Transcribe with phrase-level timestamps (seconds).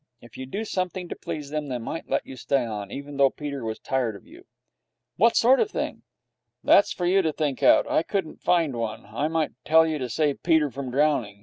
[0.19, 3.29] If you do something to please them, they might let you stay on, even though
[3.29, 4.45] Peter was tired of you.'
[5.17, 6.01] 'What sort of thing?'
[6.63, 7.85] 'That's for you to think out.
[7.87, 9.05] I couldn't find one.
[9.05, 11.39] I might tell you to save Peter from drowning.